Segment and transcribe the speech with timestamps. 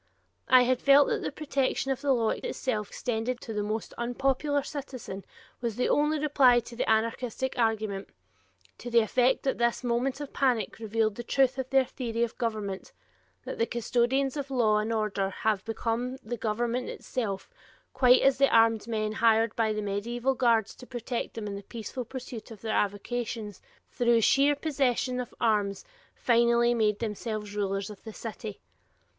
[0.47, 4.63] I had felt that the protection of the law itself extended to the most unpopular
[4.63, 5.23] citizen
[5.61, 8.09] was the only reply to the anarchistic argument,
[8.79, 12.35] to the effect that this moment of panic revealed the truth of their theory of
[12.39, 12.91] government;
[13.45, 17.47] that the custodians of law and order have become the government itself
[17.93, 21.61] quite as the armed men hired by the medieval guilds to protect them in the
[21.61, 23.61] peaceful pursuit of their avocations,
[23.91, 28.59] through sheer possession of arms finally made themselves rulers of the city.